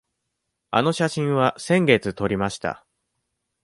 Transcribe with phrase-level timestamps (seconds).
[0.71, 2.87] あの写真は先月撮りました。